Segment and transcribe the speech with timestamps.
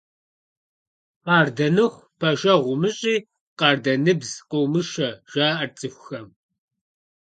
[1.25, 3.15] «Къардэныхъу пэшэгъу умыщӀи,
[3.59, 6.25] къардэныбз къыумышэ»,– жаӀэрт цӀыхухэм.